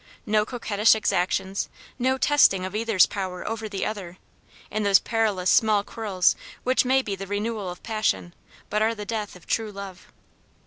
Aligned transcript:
No 0.25 0.45
coquettish 0.47 0.95
exactions, 0.95 1.69
no 1.99 2.17
testing 2.17 2.65
of 2.65 2.75
either's 2.75 3.05
power 3.05 3.47
over 3.47 3.69
the 3.69 3.85
other, 3.85 4.17
in 4.71 4.81
those 4.81 4.97
perilous 4.97 5.51
small 5.51 5.83
quarrels 5.83 6.35
which 6.63 6.83
may 6.83 7.03
be 7.03 7.15
the 7.15 7.27
renewal 7.27 7.69
of 7.69 7.83
passion, 7.83 8.33
but 8.71 8.81
are 8.81 8.95
the 8.95 9.05
death 9.05 9.35
of 9.35 9.45
true 9.45 9.71
love. 9.71 10.07